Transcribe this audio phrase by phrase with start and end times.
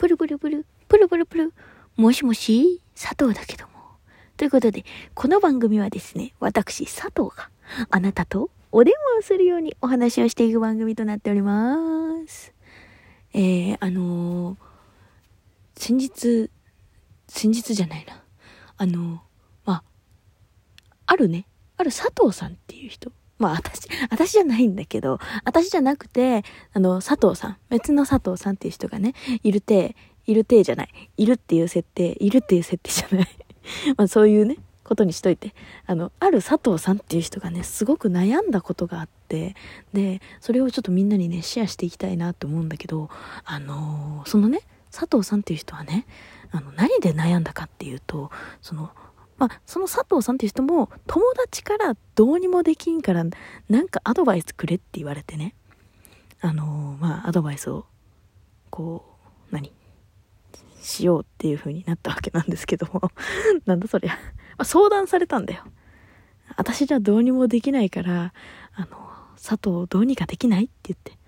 [0.00, 1.52] プルプルプル、プルプルプル、
[1.94, 3.72] もしもし、佐藤だけども。
[4.38, 7.50] ということで、この番組はですね、私、佐藤が
[7.90, 12.54] あなたとお電話をするようにお話をしていく番組となっております。
[13.34, 14.56] えー、あのー、
[15.76, 16.50] 先日、
[17.28, 18.22] 先日じゃないな。
[18.78, 19.18] あのー、
[19.66, 19.82] まあ、
[21.04, 21.46] あるね、
[21.76, 23.12] ある佐藤さんっていう人。
[23.40, 26.44] まあ私、私じゃないんだけど、私じゃなくて、
[26.74, 29.96] あの、佐藤さん、別の佐藤さんっていう人がね、いるて、
[30.26, 31.10] いるてじゃない。
[31.16, 33.28] いるっていう設定、いるっていう設定じゃない。
[33.96, 35.54] まあそういうね、ことにしといて。
[35.86, 39.56] あの、ある佐藤さんっていう人がね、すごく悩んだことがあって、
[39.94, 43.08] で、それをちょっとみんなにね、シェアしていきたいなと思うんだけど、
[43.44, 44.60] あのー、そのね、
[44.92, 46.06] 佐藤さんっていう人はね、
[46.50, 48.30] あの、何で悩んだかっていうと、
[48.60, 48.90] その、
[49.40, 53.24] まあ、その佐藤さんっていう人も友達からどうにもできんから
[53.70, 55.54] なんかアドバイスくれって言われてね。
[56.42, 57.86] あのー、まあアドバイスを
[58.68, 59.16] こ
[59.50, 59.72] う何？
[60.82, 63.10] しようっていう風になったわけなんですけども。
[63.64, 64.18] なんだそりゃ、
[64.58, 65.64] ま、相談されたんだよ。
[66.56, 68.34] 私じゃどうにもできないから
[68.74, 68.88] あの
[69.36, 71.18] 佐藤どうにかできないって言って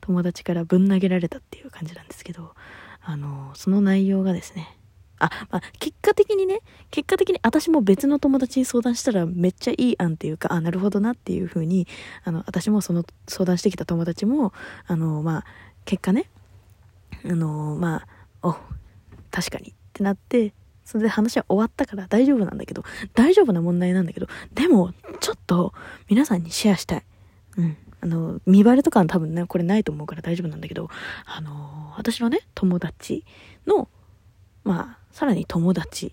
[0.00, 2.54] 友達からぶん投げられたっていう感じなんですけど
[3.00, 4.76] あのその内容がですね
[5.20, 11.86] あ、まあ、結果的にね、結果的に私も別の友達に相談したらめっちゃいい案っていうか、あ、なるほどなっていう風に、
[12.24, 14.52] あの、私もその相談してきた友達も、
[14.86, 15.44] あの、まあ、
[15.84, 16.28] 結果ね、
[17.24, 18.04] あの、ま
[18.42, 18.56] あ、お、
[19.30, 20.52] 確かにってなって、
[20.84, 22.82] それで話は終わったから大丈夫なんだけど、
[23.14, 25.72] 大丈夫な問題なんだけど、でも、ちょっと
[26.08, 27.04] 皆さんにシェアしたい。
[27.58, 27.76] うん。
[28.02, 30.88] あの、見バレとかは多分ね、これないと思うから大丈夫なんだけど、
[31.26, 33.24] あの、私のね、友達
[33.66, 33.88] の、
[34.64, 36.12] まあ、さらに友達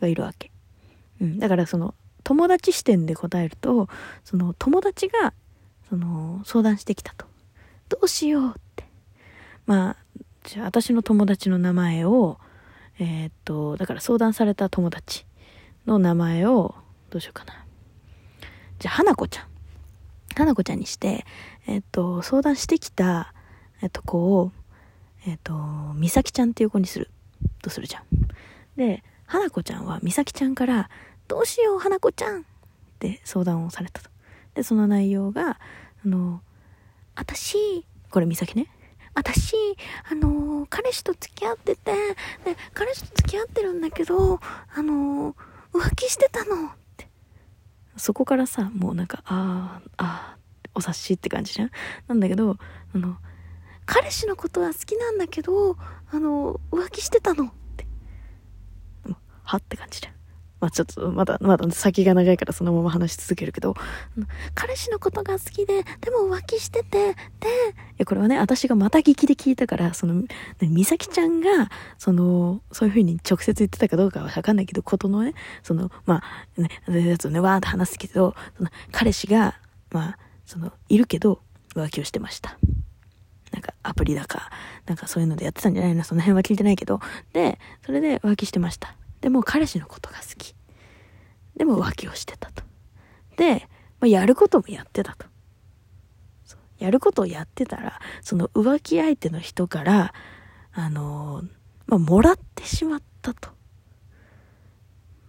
[0.00, 0.50] がいるわけ。
[1.20, 3.88] うん、だからその友達視点で答えると
[4.24, 5.32] その友達が
[5.88, 7.26] その相談してきたと。
[7.88, 8.84] どうしようって。
[9.66, 9.96] まあ
[10.44, 12.38] じゃあ私の友達の名前を
[12.98, 15.24] えー、っとだから相談された友達
[15.86, 16.74] の名前を
[17.10, 17.64] どうしようかな。
[18.78, 19.44] じゃあ花子ちゃん。
[20.34, 21.24] 花子ちゃんにして、
[21.66, 23.32] え、っと相談してきた、
[23.82, 24.52] えっと子を
[25.26, 25.54] えっと
[25.96, 27.10] 美咲ちゃんっていう子にする。
[27.68, 28.04] とするじゃん。
[28.76, 30.88] で、花子ちゃんは美咲ちゃんから、
[31.28, 32.44] どうしよう、花子ちゃんっ
[32.98, 34.10] て相談をされたと。
[34.54, 35.58] で、その内容が、
[36.04, 36.40] あの、
[37.14, 38.68] 私、これ美咲ね。
[39.14, 39.54] 私、
[40.08, 41.92] あの彼氏と付き合ってて、
[42.44, 44.38] で、彼氏と付き合ってるんだけど、
[44.74, 45.34] あの
[45.72, 47.08] 浮気してたのって。
[47.96, 50.38] そこからさ、もうなんか、ああ、ああ、
[50.74, 51.70] お察しって感じじゃん
[52.06, 52.56] なんだけど、
[52.94, 53.16] あの、
[53.90, 55.78] 彼氏のことは好きなんだけど、
[56.12, 57.86] あの、浮気してたのって。
[59.42, 59.56] は？
[59.56, 60.12] って感じで。
[60.60, 63.74] まあちょっと、まだ、まだ先が長いからそのまま話し続けるけど、
[64.54, 67.16] 彼氏のことが好きで、でも浮気してて、
[67.96, 70.22] で、これはね、私がまた聞きで聞いたから、その、
[70.60, 75.32] 美咲ちゃんが、その、そういう風に直接言ってたかどうかはわかんないけど、ことのね、
[75.62, 76.22] その、ま
[76.56, 76.68] あ、ね、
[77.08, 79.54] やつをね、わーって話すけど、その、彼氏が、
[79.90, 81.40] まあ、その、いるけど、
[81.74, 82.58] 浮気をしてました。
[83.58, 84.50] なんかアプリだか、
[84.86, 86.04] なんかそういうのでやってたんじゃないの？
[86.04, 87.00] その辺は聞いてないけど。
[87.32, 88.94] で、それで浮気してました。
[89.20, 90.54] でも彼氏のことが好き。
[91.56, 92.62] でも浮気をしてたと。
[93.36, 93.68] で、
[93.98, 95.26] まあ、やることもやってたと。
[96.78, 100.14] やることをやってたら、その浮気相手の人から、
[100.70, 101.48] あのー、
[101.88, 103.50] まあ、もらってしまったと。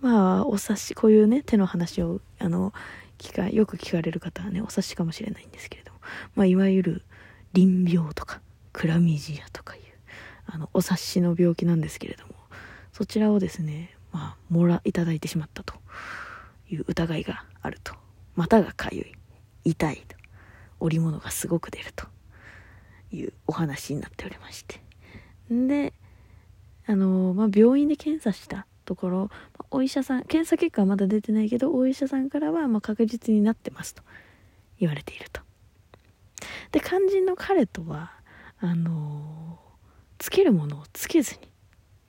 [0.00, 2.72] まあ、お察し、こういうね、手の話を、あの、
[3.18, 6.00] 聞か、よく聞かれる方はね、お察しかもしれないんですけれども、
[6.34, 7.04] まあ、いわゆる、
[7.56, 8.40] 淋病とか
[8.72, 9.82] クラミジアとかいう
[10.46, 12.34] あのお察しの病気なんですけれども
[12.92, 15.74] そちらをですねまあもらいただいてしまったと
[16.70, 17.94] いう疑いがあると。
[18.36, 19.12] 股がかゆい
[19.64, 20.16] 痛いと
[20.78, 22.06] 織物がすごく出ると
[23.10, 24.80] いうお話になっておりまして。
[25.50, 25.94] で
[26.88, 29.30] あのまあ、病院で検査したところ
[29.72, 34.02] お医者さん検査結果はまだ出てないけどお医者さんからはま確実になってますと
[34.78, 35.45] 言われていると。
[36.72, 38.12] で肝心の彼とは
[38.58, 39.58] あの
[40.18, 41.50] つけるものをつけずに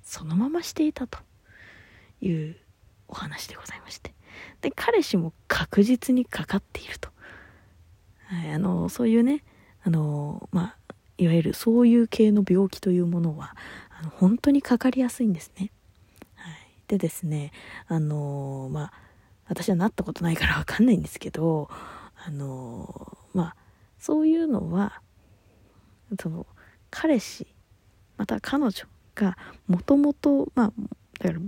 [0.02, 1.20] そのまましていたと
[2.22, 2.56] いう
[3.08, 4.14] お話でございまして。
[4.62, 7.10] で彼氏も確実にかかっていると、
[8.26, 9.44] はい、あのそういうね
[9.84, 13.56] あのまあいわゆるそういう系の病気というものは
[14.00, 15.72] あの本当にかかりやすいんですね、
[16.36, 16.54] はい、
[16.88, 17.52] でですね
[17.88, 18.94] あのまあ
[19.48, 21.70] 私はなったことないからわかんないんですけど
[22.26, 23.56] あのまあ
[24.08, 25.02] そういうのは
[26.18, 26.48] その
[26.90, 27.46] 彼氏
[28.16, 28.72] また彼女
[29.16, 29.38] が
[29.68, 30.74] もともとまあ
[31.20, 31.42] だから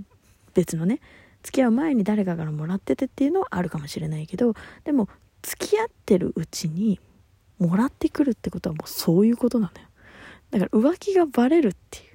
[0.53, 0.99] 別のね
[1.41, 5.07] 付き合う前に誰かからもらっててっていうのはあるかもしれないけどでも
[5.41, 6.99] 付き合ってるうちに
[7.59, 9.87] もらってくるってことはもうそういうことなのよ
[10.51, 12.09] だから浮気がバレるっていう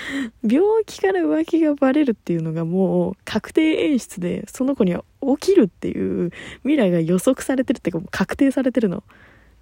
[0.46, 5.04] 病気から浮気がバレるっていうのがもう確定演出で、その子には
[5.38, 6.30] 起きるっていう
[6.62, 9.04] 未来が予測されてるっていうか、確定されてるの。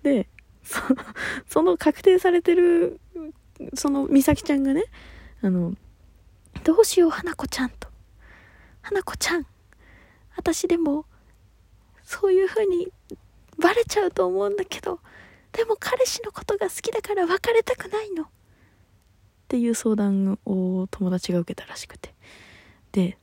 [0.03, 0.29] で、
[0.63, 0.81] そ
[1.47, 3.01] その確定されてる、
[3.75, 4.85] その美咲ちゃんがね、
[5.43, 5.75] あの、
[6.65, 7.89] どうしよう、花子ちゃんと。
[8.83, 9.47] 花子ちゃん、
[10.37, 11.05] 私でも、
[12.03, 12.89] そういう風に
[13.59, 15.01] バレちゃうと思うんだけど、
[15.53, 18.25] でも彼氏のことが好きだから別れたくないの。
[18.25, 18.27] っ
[19.49, 22.15] ていう相談を友達が受けたらしくて。
[22.93, 23.19] で、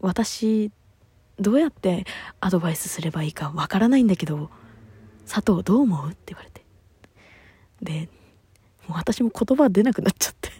[0.00, 0.72] 私、
[1.38, 2.04] どうやって
[2.40, 4.50] アドバイスすればいいかわからないんだけど、
[5.26, 6.10] 佐藤どう思う？
[6.10, 6.62] って言われて。
[7.82, 8.08] で、
[8.88, 10.50] もう私も言葉出なくなっちゃって。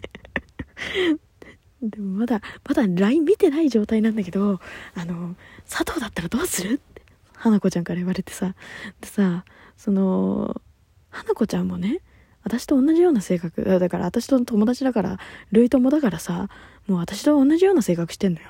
[1.81, 4.59] でもまだ、まだ LINE 見てない状態なんだけど、
[4.95, 5.35] あの、
[5.69, 6.73] 佐藤だったらどうする？
[6.73, 7.03] って、
[7.35, 8.55] 花子ちゃんから言われてさ、
[9.01, 9.45] でさ、
[9.77, 10.61] その、
[11.09, 12.01] 花子ちゃんもね、
[12.43, 15.19] 私と同じような性格、だから私と友達だから、
[15.51, 16.49] 類友だからさ、
[16.87, 18.47] もう私と同じような性格してんのよ。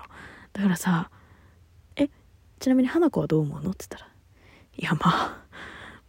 [0.54, 1.10] だからさ、
[1.96, 2.10] え、
[2.60, 3.72] ちなみに花子はどう思うの？
[3.72, 4.12] って言ったら、
[4.78, 5.45] いや、まあ、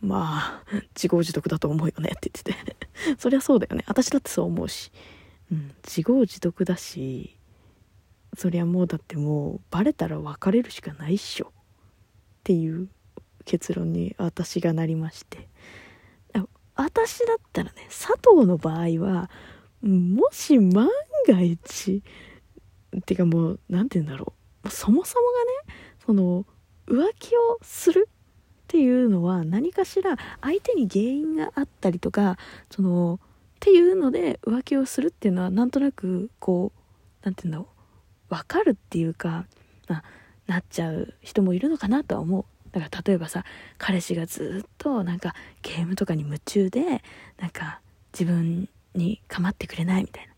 [0.00, 0.64] まあ、
[0.94, 2.76] 自業自得だと思うよねって言ってて
[3.18, 3.84] そりゃそうだよね。
[3.86, 4.92] 私だってそう思うし。
[5.50, 7.36] うん、自業自得だし、
[8.36, 11.46] そりゃもうだってもう、バレたら別れるしかないっしょ。
[11.46, 11.50] っ
[12.44, 12.88] ていう
[13.44, 15.48] 結論に私がなりまして。
[16.76, 19.30] 私だったらね、佐藤の場合は、
[19.82, 20.88] もし万
[21.26, 22.02] が一、
[22.96, 24.34] っていうかもう、何て言うんだろ
[24.64, 24.68] う。
[24.68, 25.26] そもそも
[25.66, 26.46] がね、その、
[26.86, 28.08] 浮気をする
[28.76, 32.36] っていうのは何かしら相手に原因があったりとか
[32.70, 36.80] そのっていうので浮気をするっていうのはなんとなくこう
[37.22, 37.72] 何て言うんだろ
[38.30, 39.46] う分かるっていうか、
[39.88, 40.04] まあ、
[40.46, 42.44] なっちゃう人もいるのかなとは思う。
[42.70, 43.44] だから例えばさ
[43.78, 47.02] 彼氏がずっとなんかゲームとかに夢中で
[47.38, 47.80] なんか
[48.12, 50.34] 自分に構ってくれないみたいな。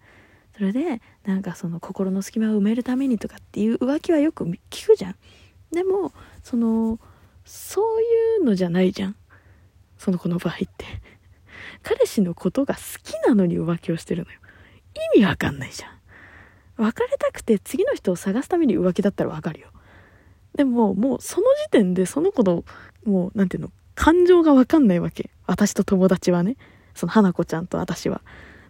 [0.55, 5.17] それでなんかその心の隙間を埋めるためにとかっていう浮気はよく聞くじゃん。
[5.73, 6.13] でも
[6.45, 7.01] その
[7.49, 8.05] そうい
[8.43, 9.17] うのじゃないじゃん。
[9.97, 10.85] その子の場合って。
[11.83, 14.39] 彼氏のことが好きなのに浮気をしてるのよ。
[15.15, 15.91] 意味わかんないじゃん。
[16.77, 19.69] 別れたくて次の人を探すために浮気だったらわかるよ。
[20.55, 22.65] でももうその時点でその子の
[23.05, 25.31] もう何て言うの感情がわかんないわけ。
[25.47, 26.57] 私と友達はね。
[26.95, 28.21] その花子ちゃんと私は。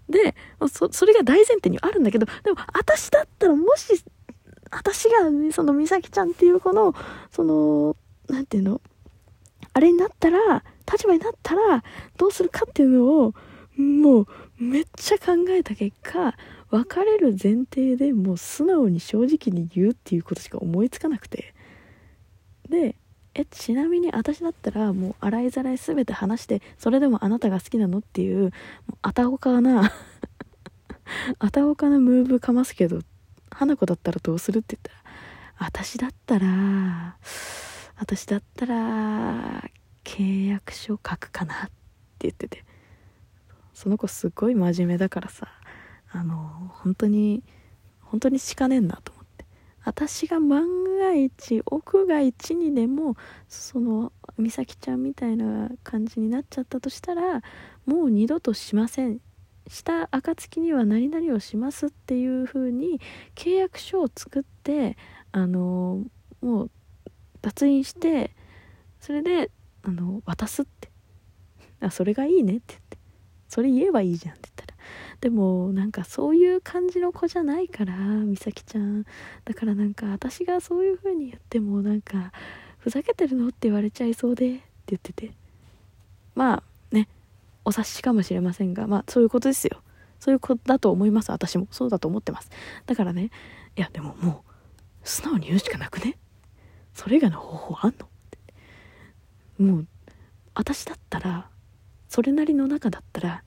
[0.09, 0.37] で
[0.71, 4.03] そそれが大前提にあるんだけどでも私だったらもし
[4.71, 6.95] 私が、その美咲ちゃんっていう子の
[7.31, 7.97] その
[8.29, 8.81] 何て言うの？
[9.73, 11.83] あれになったら立場になったら
[12.17, 13.35] どうするかっていうのを
[13.77, 14.27] もう
[14.59, 16.35] めっちゃ考えた結果
[16.71, 21.55] 別れる前提でもう素直に正直に言うっていうことしか思いつかなくて。
[22.69, 22.97] で
[23.35, 28.53] えちなみに私だったらもう洗いざらい全て話してそれでもあなたが好きなのっていう
[29.01, 29.93] あたおかな
[31.39, 32.99] あたおかなムーブかますけど
[33.51, 34.97] 花子だったらどうするって言っ
[35.57, 37.17] たら私だったら
[37.99, 39.71] 私だったら
[40.05, 41.73] 契約書書くかなって
[42.21, 42.65] 言ってて。
[43.75, 45.49] その子すごい真面目だからさ。
[46.11, 47.43] あの本当に
[48.01, 49.45] 本当にしかねえんなと思って。
[49.85, 53.17] 私が万が一奥が一にでも
[53.49, 57.43] その美咲ちゃんみたいな感じになっちゃったとしたら
[57.87, 59.21] もう二度としません。
[59.69, 63.01] した暁には何々をしますっていう風に
[63.35, 64.97] 契約書を作って
[65.31, 66.05] あの
[66.41, 66.71] もう
[67.43, 68.33] 脱印して
[69.01, 69.51] それで
[69.83, 70.91] あの渡すって。
[71.81, 72.99] あそれがいいねって言って。
[73.49, 74.79] それ言えばいいじゃんって言ったら。
[75.21, 79.05] でもなんかそういう感じの子じゃないから美咲ちゃん。
[79.45, 82.33] だからなんか私がそういう風に言ってもなんか
[82.79, 85.33] ふざけてるのって言われちゃいそうでって言ってて。
[86.35, 87.09] まあね
[87.65, 89.83] お察しかもしれませんがまあそういうことですよ。
[90.21, 91.69] そういうことだと思います私も。
[91.71, 92.51] そうだと思ってます。
[92.87, 93.31] だからね
[93.77, 96.19] いやでももう素直に言うしかなくね。
[96.99, 98.07] それ以外の方法あんの？
[98.07, 98.09] っ
[99.57, 99.63] て。
[99.63, 99.87] もう
[100.53, 101.49] 私だったら
[102.09, 103.45] それなりの中だったら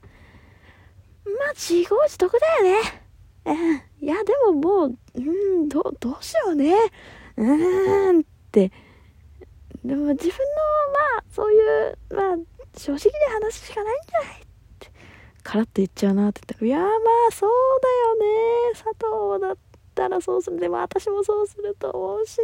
[1.26, 3.02] まあ自業自得だよね。
[3.44, 4.06] うん。
[4.06, 6.74] いやでももううんどどうしようね。
[7.36, 7.44] う
[8.14, 8.20] ん。
[8.20, 8.72] って。
[9.84, 10.44] でも自分の
[11.12, 12.36] まあそういうまあ
[12.78, 14.40] 正直で話しかないんじゃない？
[14.40, 14.44] っ
[14.78, 14.90] て。
[15.42, 16.86] カラッと言っちゃうなって言ったら「いやま
[17.28, 17.50] あそう
[17.82, 18.72] だよね。
[18.72, 19.56] 佐藤だっ
[19.94, 20.58] たらそうする。
[20.58, 22.38] でも私もそうすると思うし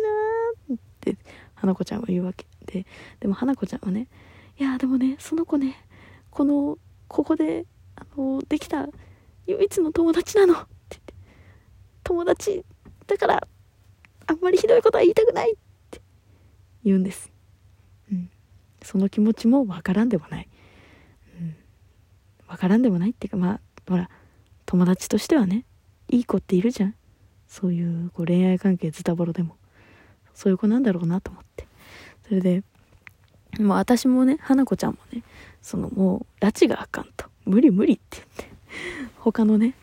[0.68, 0.76] な」
[1.12, 1.24] って
[1.54, 2.86] 花子ちゃんは言うわけで。
[3.20, 4.08] でも花子ちゃんはね
[4.58, 5.76] いやでもねその子ね
[6.30, 7.64] このここで
[7.96, 8.86] あのできた
[9.46, 10.54] 唯一の友達なの。
[10.54, 11.14] って言って
[12.04, 12.64] 友達
[13.06, 13.48] だから
[14.26, 15.52] あんまりひどいことは言いたくない。
[15.52, 15.56] っ
[15.90, 16.00] て
[16.84, 17.32] 言うんです、
[18.12, 18.30] うん、
[18.82, 20.48] その気持ちもわからんでもない、
[21.40, 23.10] うん、からんでもない。
[23.10, 24.10] っていうかまあほら
[24.66, 25.64] 友達としてはね
[26.08, 26.94] いい子っているじゃん。
[27.48, 29.57] そういうこう恋愛関係ズタボロでも。
[30.38, 31.66] そういう子なんだろうなと思って。
[32.28, 32.62] それで
[33.58, 35.24] もう私もね花子ちゃんもね
[35.62, 37.26] そのもう拉致があかんと。
[37.44, 38.48] 無理無理って言って。
[39.16, 39.74] 他のね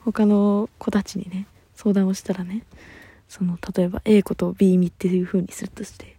[0.00, 2.64] 他の子たちにね相談をしたらね
[3.28, 6.16] その例えば A 子と B 身っていう風にするとして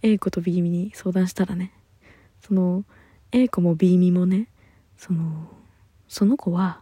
[0.00, 1.72] A 子と B 身に相談したらね
[2.40, 2.84] その
[3.32, 4.48] A 子も B 身もね
[4.96, 5.50] その
[6.08, 6.80] その子は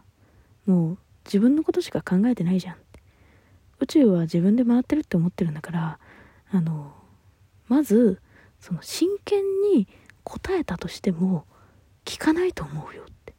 [0.65, 2.75] もう自分のことしか考えてないじゃん。
[3.83, 5.99] 宇宙は自分で回ってるって思ってるんだから
[6.51, 6.93] あの
[7.67, 8.21] まず
[8.59, 9.87] その真剣に
[10.23, 11.45] 答えたとしても
[12.05, 13.33] 聞かないと思うよって。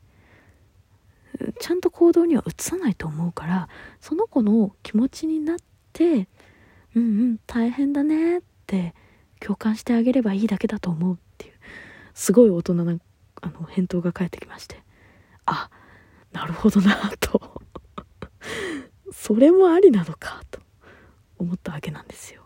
[1.59, 3.69] ちゃんと行動には移さないと思うから
[4.01, 5.57] その子の気持ちになっ
[5.93, 6.29] て
[6.95, 8.95] うんうん大変だねって
[9.41, 11.55] 共感してあげればいいだけだと思うっていう
[12.15, 12.97] すごい大人な
[13.43, 14.83] あの返答が返ってきまして。
[15.47, 15.71] あ
[16.33, 17.63] なるほどなと。
[19.17, 20.61] それもありなのかと
[21.39, 22.43] 思ったわけなんですよ、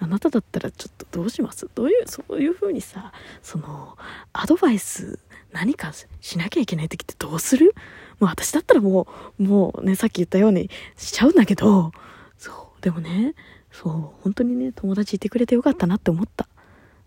[0.00, 1.68] あなただったらちょっとどうします？
[1.74, 3.96] どういうそういう風にさその
[4.32, 5.18] アドバイス
[5.52, 7.74] 何かしなきゃいけない時ってどうする？
[8.18, 9.06] もう私だったらも
[9.38, 11.92] うもうねさっき言ったようにしちゃうんだけど
[12.36, 13.34] そうでもね
[13.72, 13.92] そう
[14.22, 16.48] 本当にね友達いてくれてよかったなって思った、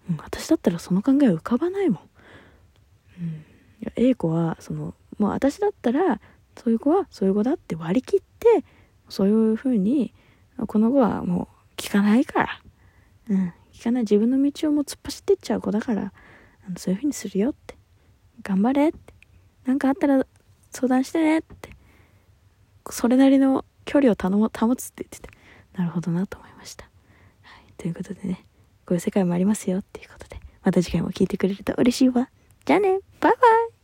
[0.10, 2.00] うん、私だったらその考え浮かばないもん、
[3.22, 3.28] うん、
[3.84, 6.20] い A 子はそのもう私だったら
[6.58, 8.66] そういう子はそういう子だって割り切って
[9.10, 10.14] そういうふうに
[10.66, 12.62] この子はもう聞かないから。
[13.30, 13.54] うん。
[13.72, 14.04] 聞かない。
[14.04, 16.12] 自分の道をもう突っ走ってっちゃう子だから
[16.68, 17.76] あのそういうふうにするよって。
[18.42, 19.14] 頑張れって。
[19.66, 20.26] 何かあったら
[20.72, 21.70] 相談してねって。
[22.90, 24.30] それなりの距離を保
[24.68, 25.30] 保つって言ってて。
[25.74, 26.86] なるほどなと思いました、
[27.44, 28.46] はい、ということでね。
[28.88, 30.40] こういう世界もありますよっていうことで。
[30.64, 32.30] また次回も聞いてくれると嬉しいわ。
[32.66, 33.00] じゃあね。
[33.20, 33.38] バイバ
[33.74, 33.77] イ。